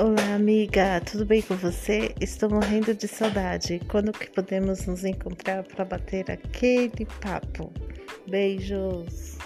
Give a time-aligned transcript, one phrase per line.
[0.00, 2.14] Olá, amiga, tudo bem com você?
[2.18, 3.78] Estou morrendo de saudade.
[3.86, 7.70] Quando que podemos nos encontrar para bater aquele papo?
[8.26, 9.39] Beijos!